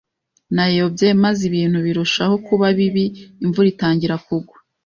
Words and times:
Nayobye, 0.55 1.07
maze 1.23 1.41
ibintu 1.49 1.77
birushaho 1.85 2.35
kuba 2.47 2.65
bibi, 2.77 3.05
imvura 3.43 3.67
itangira 3.73 4.15
kugwa. 4.25 4.55